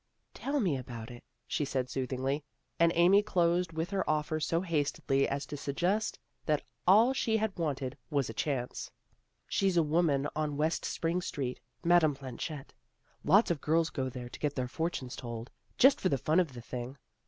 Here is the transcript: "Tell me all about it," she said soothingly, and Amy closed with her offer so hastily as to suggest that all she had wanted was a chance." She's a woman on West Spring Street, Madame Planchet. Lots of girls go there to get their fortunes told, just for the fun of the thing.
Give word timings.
"Tell 0.33 0.59
me 0.59 0.73
all 0.73 0.79
about 0.79 1.11
it," 1.11 1.23
she 1.45 1.63
said 1.63 1.87
soothingly, 1.87 2.43
and 2.79 2.91
Amy 2.95 3.21
closed 3.21 3.71
with 3.73 3.91
her 3.91 4.09
offer 4.09 4.39
so 4.39 4.61
hastily 4.61 5.29
as 5.29 5.45
to 5.45 5.55
suggest 5.55 6.17
that 6.47 6.63
all 6.87 7.13
she 7.13 7.37
had 7.37 7.55
wanted 7.55 7.95
was 8.09 8.27
a 8.27 8.33
chance." 8.33 8.89
She's 9.47 9.77
a 9.77 9.83
woman 9.83 10.27
on 10.35 10.57
West 10.57 10.85
Spring 10.85 11.21
Street, 11.21 11.59
Madame 11.83 12.15
Planchet. 12.15 12.73
Lots 13.23 13.51
of 13.51 13.61
girls 13.61 13.91
go 13.91 14.09
there 14.09 14.27
to 14.29 14.39
get 14.39 14.55
their 14.55 14.67
fortunes 14.67 15.15
told, 15.15 15.51
just 15.77 16.01
for 16.01 16.09
the 16.09 16.17
fun 16.17 16.39
of 16.39 16.53
the 16.53 16.61
thing. 16.61 16.97